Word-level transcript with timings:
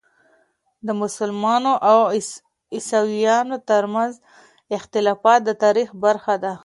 د 0.85 0.87
مسلمانو 1.01 1.71
او 1.89 1.99
عیسویانو 2.75 3.55
ترمنځ 3.69 4.11
اختلافات 4.77 5.39
د 5.45 5.49
تاریخ 5.63 5.89
برخه 6.03 6.35
ده. 6.43 6.53